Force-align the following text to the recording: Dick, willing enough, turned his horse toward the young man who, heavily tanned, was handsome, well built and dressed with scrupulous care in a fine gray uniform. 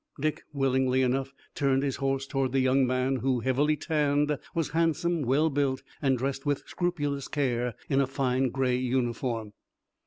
Dick, 0.19 0.41
willing 0.51 0.87
enough, 0.95 1.31
turned 1.53 1.83
his 1.83 1.97
horse 1.97 2.25
toward 2.25 2.53
the 2.53 2.59
young 2.59 2.87
man 2.87 3.17
who, 3.17 3.41
heavily 3.41 3.77
tanned, 3.77 4.35
was 4.55 4.69
handsome, 4.69 5.21
well 5.21 5.51
built 5.51 5.83
and 6.01 6.17
dressed 6.17 6.43
with 6.43 6.67
scrupulous 6.67 7.27
care 7.27 7.75
in 7.87 8.01
a 8.01 8.07
fine 8.07 8.49
gray 8.49 8.77
uniform. 8.77 9.53